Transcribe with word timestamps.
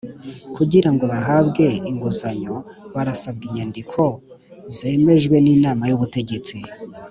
Kugira 0.55 0.89
ngo 0.93 1.03
bahabwe 1.11 1.65
inguzanyo 1.89 2.55
barasabwa 2.93 3.43
inyandiko 3.49 4.01
zemejwe 4.75 5.35
n’inama 5.45 5.83
y’ubutegetsi 5.89 6.55